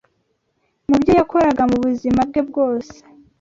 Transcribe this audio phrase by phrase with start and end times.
[0.89, 2.95] mu byo yakoraga mu buzima bwe bwose.